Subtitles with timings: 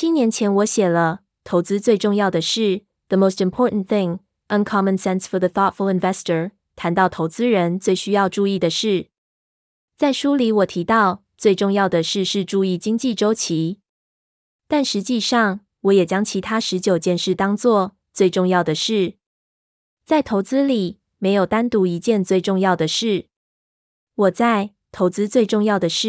[0.00, 2.60] 七年前，我写了《投资最重要的事》
[3.08, 9.08] （The Most Important Thing: Uncommon Sense for the Thoughtful Investor），谈到投资人最需要注意的事。
[9.96, 13.80] 在书里，我提到最重要的事是注意经济周期，
[14.68, 19.14] 但实际上，我也将其他十九件事当作最重要的事。
[20.04, 23.26] 在投资里，没有单独一件最重要的事。
[24.14, 26.08] 我在《投资最重要的事》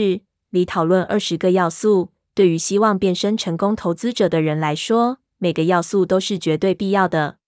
[0.52, 2.12] 里讨论二十个要素。
[2.40, 7.40] 对于希望变身成功投资者的人来说，每个要素都是绝对必要的。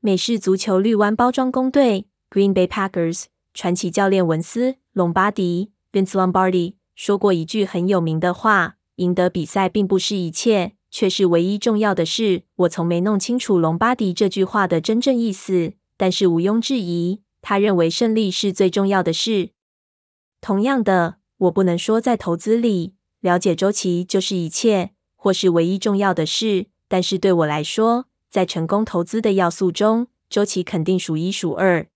[0.00, 19.52] 美式足球绿湾包装工队 （Green Bay Packers） 传奇教练文斯·隆巴迪 （Vince Lombardi） 说过一句很有名的话：“赢得比赛并不是一切，却是唯一重要的事。”我从没弄清楚隆巴迪这句话的真正意思，但是毋庸置疑，他认为胜利是最重要的事。
[20.42, 22.92] 同样的，我不能说在投资里。
[23.22, 26.66] 了解周期就是一切，或是唯一重要的事。
[26.88, 31.86] 但是对我来说，在成功投资的要素中，周期肯定数一数二。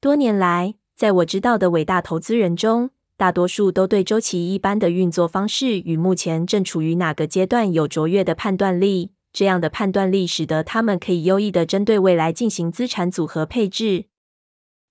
[0.00, 9.12] 多年来，在我知道的伟大投资人中，大多数都对周期一般的运作方式与目前正处于哪个阶段有卓越的判断力。
[9.32, 14.04] 这样的判断力使得他们可以优异的针对未来进行资产组合配置。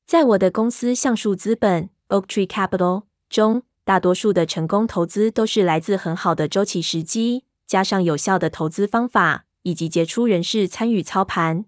[0.06, 3.64] 在我的公司橡树资本 （Oaktree Capital） 中。
[3.86, 11.66] 大多数的成功投资都是来自很好的周期时机，加上有效的投资方法以及杰出人士参与操盘。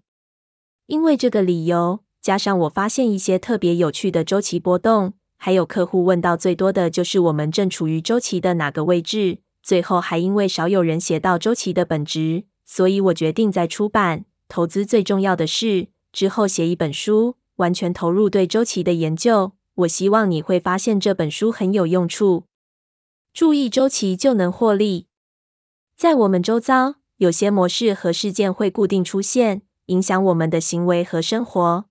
[0.86, 9.38] 因为这个理由，加上我发现一些特别有趣的周期波动，还有客户问到最多的就是我们正处于周期的哪个位置。
[9.62, 15.66] 最后还因为少有人写到周期的本质，所以我决定在出版《投资最重要的事》
[16.12, 19.55] 之后写一本书，完全投入对周期的研究。
[19.76, 22.44] 我希望你会发现这本书很有用处。
[23.34, 25.08] 注意周期就能获利。
[25.94, 31.84] 在我们周遭，有些模式和事件会固定出现，影响我们的行为和生活。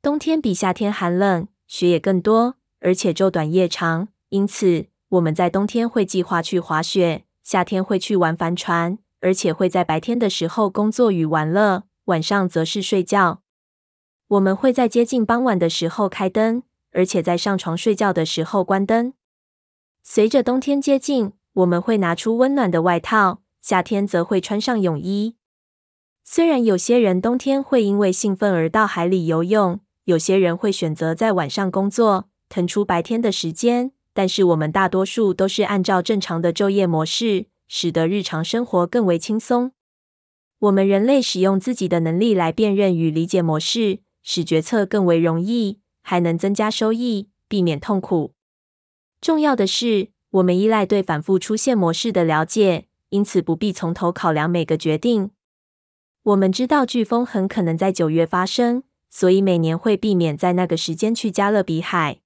[0.00, 4.08] 冬天比夏天寒冷，雪也更多，而且昼短夜长。
[4.28, 13.42] 因此，我们在冬天会计划去滑雪，夏天会去玩帆船，而且会在白天的时候工作与玩乐，晚上则是睡觉。
[14.28, 16.62] 我们会在接近傍晚的时候开灯。
[16.92, 19.12] 而且在上床睡觉的时候关灯。
[20.02, 25.36] 随着冬天接近，我们会拿出温暖的外套，夏天则会穿上泳衣。
[26.24, 39.72] 虽然有些人冬天会因为兴奋而到海里游泳，有些人会选择在晚上工作，腾出白天的时间，但是我们大多数都是按照正常的昼夜模式，使得日常生活更为轻松。
[40.60, 45.81] 我们人类使用自己的能力来辨认与理解模式，使决策更为容易。
[46.02, 48.34] 还能增加收益，避免痛苦。
[49.20, 55.30] 重要的是，我们依赖对反复出现模式的了解，因此不必从头考量每个决定。
[56.24, 62.20] 我们知道飓风很可能在九月发生，所以每年会避免在那个时间去加勒比海。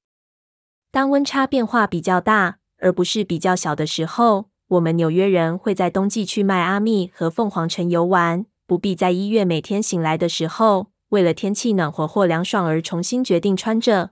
[0.91, 10.89] 当温差变化比较大，而不是比较小的时候，我们纽约人会在冬季去迈阿密和凤凰城游玩，不必在一月每天醒来的时候。
[11.11, 14.11] 为了天气暖和或凉爽而重新决定穿着。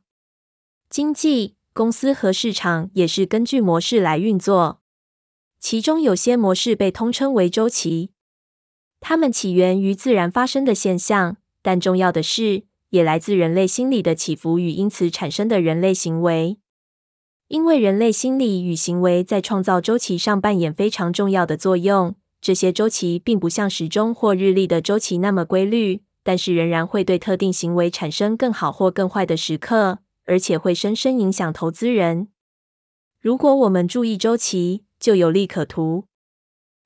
[0.88, 4.80] 经济、公司和市场也是根据模式来运作，
[5.58, 8.10] 其中有些模式被通称为周期，
[9.00, 16.58] 它们起源于自然发生的现象，但重要的是，也来自人类心理的起伏与因此产生的人类行为。
[17.48, 26.02] 因为人类心理与行为在创造周期上扮演非常重要的作用，这些周期并不像时钟或日历的周期那么规律。
[26.24, 32.28] 但是仍然会对特定行为产生更好或更坏的时刻，而且会深深影响投资人。
[33.20, 36.06] 如果我们注意周期，就有利可图。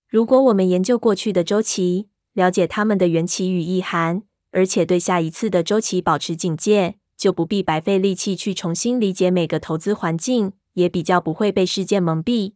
[0.09, 12.55] 如果我们研究过去的周期，了解它们的缘起与意涵，而且对下一次的周期保持警戒，就不必白费力气去重新理解每个投资环境，也比较不会被事件蒙蔽。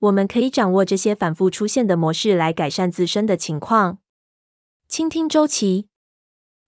[0.00, 3.98] 我们可以掌握这些反复出现的模式来改善自身的情况。
[4.86, 5.88] 倾听周期，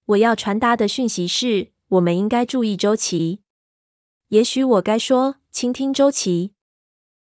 [0.07, 3.41] 我要传达的讯息是：我们应该注意周期。
[4.29, 6.53] 也许我该说，倾听周期。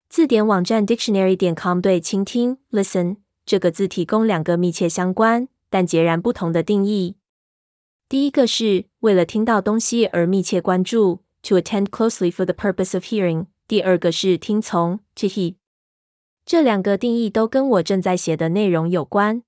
[0.07, 7.17] 字典网站 dictionary 点 com 对倾听 listen 这个字提供两个密切相关但截然不同的定义。
[8.07, 13.47] 第一个是为了听到东西而密切关注，to attend closely for the purpose of hearing。
[13.67, 15.55] 第二个是听从，to heed。
[16.45, 19.43] 这两个定义都跟我正在写的内容有关。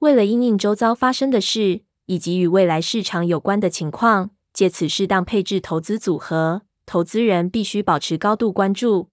[0.00, 9.08] 为了因应周遭发生的事，以及与未来市场有关的情况，借此适当配置投资组合，投资人必须保持高度关注。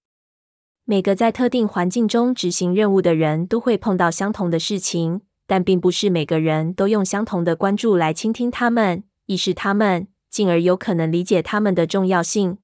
[0.84, 12.58] 每个在特定环境中执行任务的人都会碰到相同的事情，但并不是每个人都用相同的关注来倾听他们、意识他们，进而有可能理解他们的重要性。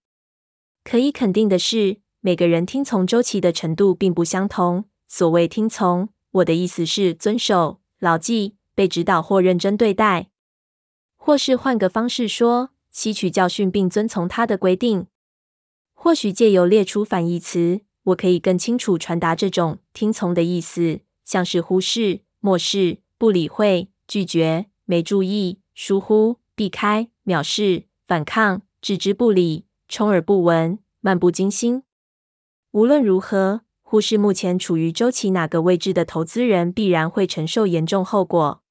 [0.83, 4.85] 可以肯定的是，每个人听从周期的程度并不相同。
[5.07, 10.29] 所谓听从，我的意思是遵守、牢记、被指导或认真对待，
[11.15, 15.07] 或是换个方式说，吸取教训并遵从他的规定。
[15.93, 17.81] 或许借由列出反义词。
[18.07, 31.83] 我可以更清楚传达这种听从的意思，像是忽视、漠视、不理会、拒绝、没注意、疏忽、避开、藐视、反抗、置之不理、充耳不闻、漫不经心。
[32.71, 38.61] 无论如何，忽视目前处于周期哪个位置的投资人，必然会承受严重后果。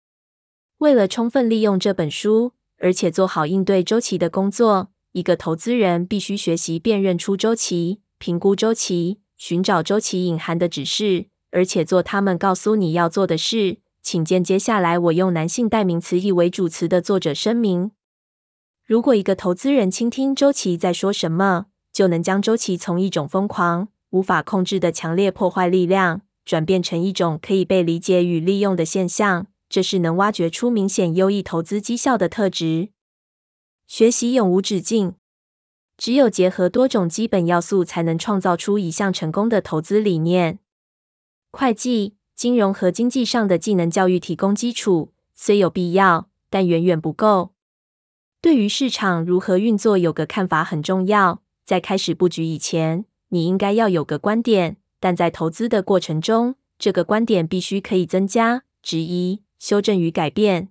[0.76, 9.20] 为了充分利用这本书，而且做好应对周期的工作，一个投资人必须学习辨认出周期，评估周期。
[9.38, 13.78] 寻找周期隐含的指示，而且做他们告诉你要做的事。
[14.02, 17.92] 请见接下来我用男性代名词意为主词的作者声明。
[18.84, 29.46] 如果一个投资人倾听周期在说什么，就能将周期从一种疯狂、无法控制的强烈破坏力量，转变成一种可以被理解与利用的现象。
[29.68, 32.88] 这是能挖掘出明显优异投资绩效的特质。
[33.86, 35.16] 学习永无止境。
[35.98, 40.60] 只有结合多种基本要素，才能创造出一项成功的投资理念。
[41.52, 47.52] 会计、金融和经济上的技能教育提供基础，虽有必要，但远远不够。
[48.40, 51.42] 对于市场如何运作有个看法很重要。
[51.64, 60.68] 在开始布局以前，你应该要有个观点，但在投资的过程中，这个观点必须可以增加、质疑、修正与改变。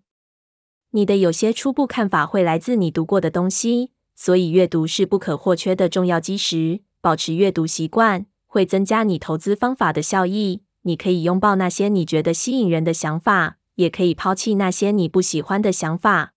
[0.91, 3.91] 你的有些初步看法会来自你读过的东西。
[4.17, 6.79] 所以，阅读是不可或缺的重要基石。
[7.01, 10.61] 保持阅读习惯会增加你投资方法的效益。
[10.83, 16.33] 你可以拥抱那些你觉得吸引人的想法，也可以抛弃那些你不喜欢的想法。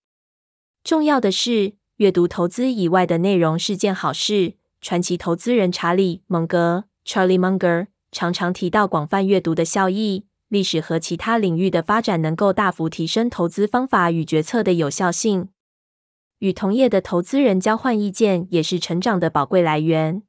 [0.83, 4.55] 重要的是，阅读投资以外的内容是件好事。
[4.89, 10.25] 传奇投资人查理·蒙格 （Charlie Munger） 常常提到广泛阅读的效益。
[10.49, 15.51] 历史和其他领域的发展能够大幅提升投资方法与决策的有效性。
[16.39, 20.23] 与同业的投资人交换意见也是成长的宝贵来源。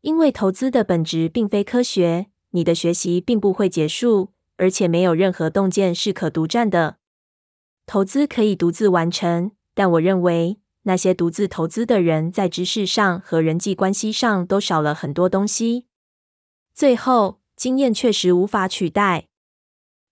[0.00, 6.96] 因为投资的本质并非科学，你的学习并不会结束，而且没有任何洞见是可独占的。
[7.84, 15.86] 投资可以独自完成，但我认为那些独自投资的人在知识上和人际关系上都少了很多东西。
[16.72, 19.26] 最后，经验确实无法取代。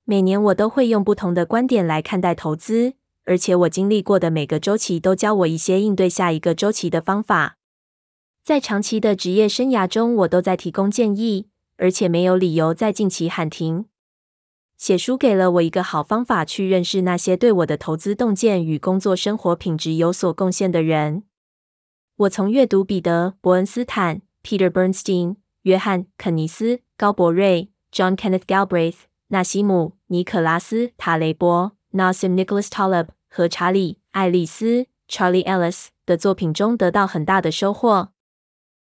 [0.04, 2.94] 每年我都会用不同的观点来看待投资。
[3.26, 7.56] 而且我经历过的每个周期都教我一些应对下一个周期的方法。
[8.42, 11.48] 在长期的职业生涯中，我都在提供建议，
[11.78, 13.86] 而且没有理由在近期喊停。
[14.76, 21.24] 写书给了我一个好方法，去认识那些对我的投资洞见与工作生活品质有所贡献的人。
[22.16, 28.96] 我从阅读彼得·伯恩斯坦 （Peter Bernstein）、约翰·肯尼斯·高伯瑞 （John Kenneth Galbraith）、
[29.28, 31.72] 纳西姆·尼可拉斯·塔雷伯。
[31.94, 38.08] Nassim Nicholas Taleb 和查理·爱丽丝 （Charlie Ellis） 的作品中得到很大的收获。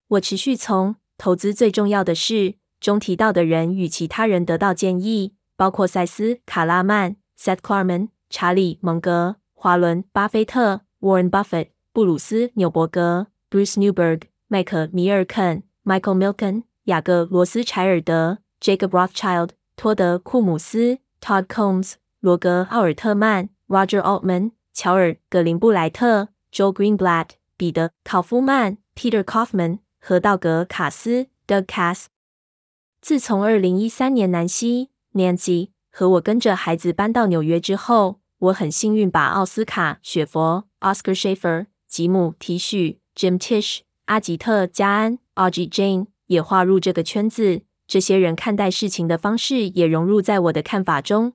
[0.09, 2.35] 我持续从《投资最重要的事》
[2.81, 21.95] 中提到的人与其他人得到建议，包括塞斯·卡拉曼 （Seth Klarman）、查理·蒙格、华伦·巴菲特 （Warren Buffett）、布鲁斯·纽伯格 （Bruce Newberg）、麦克·米尔肯 （Michael Milken）、雅各·罗斯柴尔德 （Jacob Rothschild）、托德·库姆斯 （Todd Combs）。
[22.25, 32.07] 罗格·奥尔特曼 （Roger Altman）、乔尔·格林布莱特 （Joe Greenblatt）、彼得·考夫曼 （Peter Kaufman） 和道格·卡斯 （Doug Kass）。
[33.03, 47.63] 自从二零一三年南希 （Nancy） 和我跟着孩子搬到纽约之后，我很幸运把奥斯卡·雪佛 （Oscar Schaefer）、吉姆·提许 （Jim Tisch）、阿吉特·加安 （Ajit Jain） 也划入这个圈子。
[47.87, 51.35] 这些人看待事情的方式也融入在我的看法中。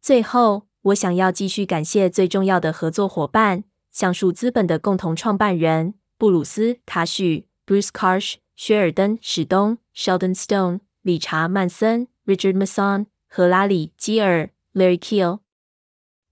[0.00, 15.40] 最后，我想要继续感谢最重要的合作伙伴——橡树资本的共同创办人布鲁斯·卡许 （Bruce Karsh）、薛尔登·史东 （Sheldon Stone）、理查·曼森 （Richard Masson） 和拉里·基尔 （Larry Kiel）。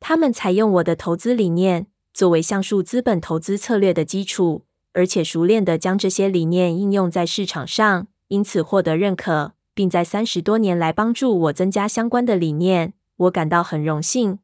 [0.01, 12.95] 他们采用我的投资理念作为橡树资本投资策略的基础，而且熟练地将这些理念应用在市场上，因此获得认可，并在三十多年来帮助我增加相关的理念。
[13.17, 14.41] 我感到很荣幸，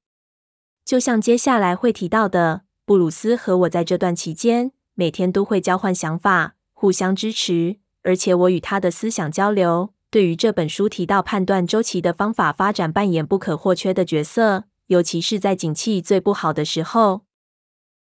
[0.85, 17.23] 就像接下来会提到的，布鲁斯和我在这段期间每天都会交换想法，互相支持，而且我与他的思想交流，对于这本书提到判断周期的方法发展扮演不可或缺的角色，尤其是在景气最不好的时候。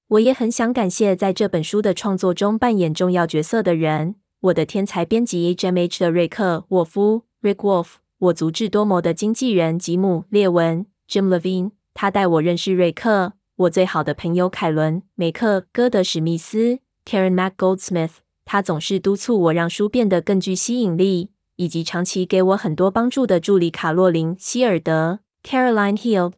[0.09, 7.87] 我也很想感谢在这本书的创作中扮演重要角色的人，我的天才编辑 HMH 的瑞克·沃夫 （Rick Wolf），
[8.19, 13.33] 我足智多谋的经纪人吉姆·列文 （Jim Levine），他带我认识瑞克。
[13.55, 26.33] 我最好的朋友凯伦·梅克·戈德史密斯 （Karen Mac Goldsmith），他总是督促我让书变得更具吸引力，以及长期给我很多帮助的助理卡洛琳·希尔德 （Caroline Hill）。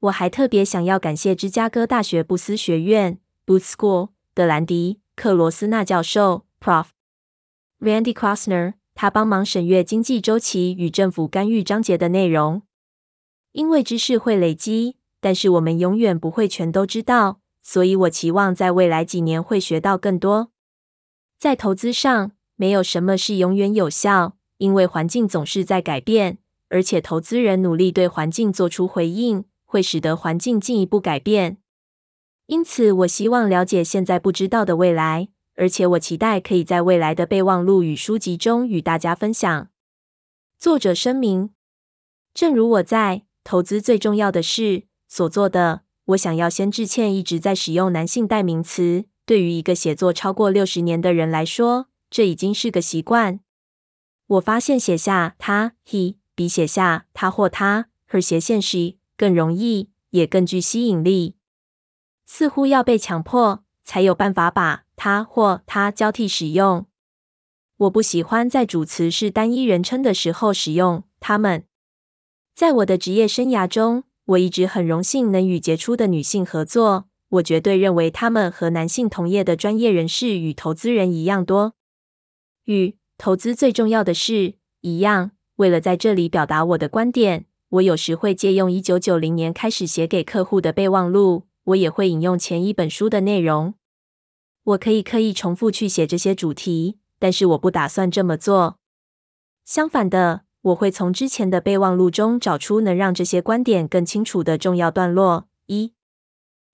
[0.00, 6.86] 我还特别想要感谢芝加哥大学布斯学院 （Booth School） 的兰迪·克罗斯纳教授 （Prof.
[7.80, 12.62] Randy Krosner） 他帮忙审阅经济周期与政府干预章节的内容。
[13.52, 20.52] 因为知识会累积，但是我们永远不会全都知道，所以我期望在未来几年会学到更多。
[21.38, 26.36] 在投资上，没有什么是永远有效，因为环境总是在改变，
[26.68, 29.46] 而且投资人努力对环境做出回应。
[29.70, 31.58] 会使得环境进一步改变，
[32.46, 39.68] 因此我希望了解现在不知道的未来，而且我期待可以在未来的备忘录与书籍中与大家分享。
[40.58, 41.50] 作者声明：
[42.32, 44.62] 正如我在《投资最重要的事》
[45.06, 49.04] 所做的，我想要先致歉一直在使用男性代名词。
[49.26, 53.40] 对于一个写作超过六十年的人来说，这已经是个习惯。
[54.26, 58.98] 我发现写下他 （he） 比写下他或她 （her） 斜线 she。
[59.16, 61.34] 更容易，也更具吸引力。
[62.24, 66.86] 似乎要被强迫，才有办法把他或她交替使用。
[67.78, 71.64] 我不喜欢在主词是单一人称的时候使用他们。
[72.54, 77.08] 在我的职业生涯中，我一直很荣幸能与杰出的女性合作。
[77.30, 81.74] 我绝对认为她们和男性同业的专业人士与投资人一样多。
[82.68, 87.46] 与投资最重要的事一样，为了在这里表达我的观点。
[87.70, 93.74] 我有时会借用一九九零年开始写给客户的备忘录，我也会引用前一本书的内容。
[94.64, 98.78] 我可以刻意重复去写这些主题，但是我不打算这么做。
[99.64, 105.48] 相反的，我会从之前的备忘录中找出能让这些观点更清楚的重要段落。
[105.66, 105.92] 一，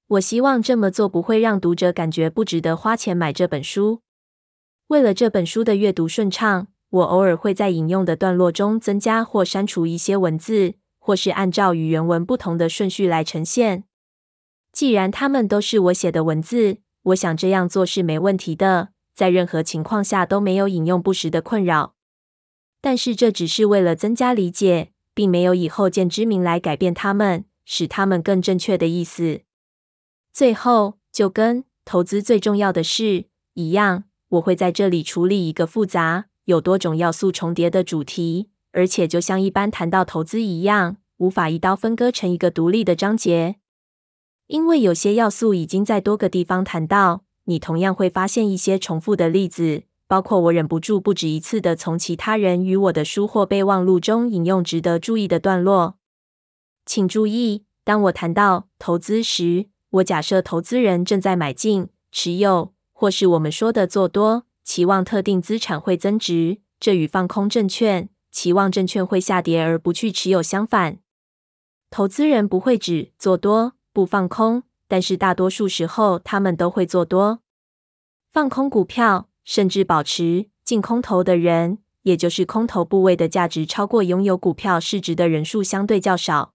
[0.07, 4.04] 我希望这么做不会让读者感觉不值得花钱买这本书。
[4.89, 10.75] 为了这本书的阅读顺畅，我偶尔会在引用的段落中增加或删除一些文字。
[11.07, 13.85] 或是按照与原文不同的顺序来呈现。
[14.73, 21.95] 既然它们都是我写的文字，我想这样做是没问题的，在任何情况下都没有引用不实的困扰。
[22.81, 29.43] 但是这只是为了增加理解，并没有以后见之明来改变它们，使它们更正确的意思。
[30.33, 38.49] 最后，就跟投资最重要的事一样，我会在这里处理一个复杂、有多种要素重叠的主题。
[38.73, 43.57] 而且，就像一般谈到投资一样，无法一刀分割成一个独立的章节，
[44.49, 47.23] 因为有些要素已经在多个地方谈到。
[47.47, 55.99] 你同样会发现一些重复的例子，包括我忍不住不止一次地从其他人与我的书或备忘录中引用值得注意的段落。
[56.85, 62.74] 请注意，当我谈到投资时，我假设投资人正在买进、持有，
[63.05, 66.63] 或是我们说的做多，期望特定资产会增值。
[66.81, 68.09] 这与放空证券。
[68.31, 71.01] 期望证券会下跌而不去持有相反，
[71.91, 77.41] 投资人不会只做多不放空，但是大多数时候他们都会做多，
[78.33, 86.55] 放空股票，甚至保持净空头的人，也就是空头部位的价值超过拥有股票市值的人数相对较少。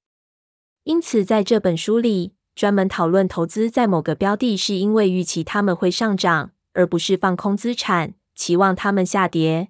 [0.84, 9.70] 因此，在这本书里专门讨论投资在某个标的，是因为预期他们会上涨，而不是放空资产，期望他们下跌。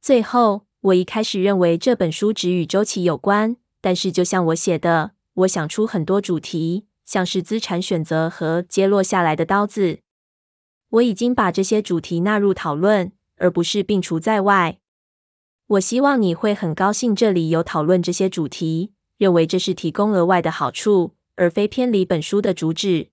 [0.00, 0.62] 最后。
[0.84, 9.98] 我一开始认为这本书只与周期有关，但是就像我写的，我想出很多主题，像是资产选择和接落下来的刀子。
[10.88, 14.78] 我已经把这些主题纳入讨论，而不是摒除在外。
[15.66, 23.12] 我希望你会很高兴这里有讨论这些主题，认为这是提供额外的好处，而非偏离本书的主旨。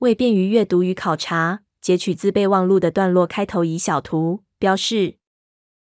[0.00, 5.19] 为便于阅读与考察，截取自备忘录的段落开头以小图标示。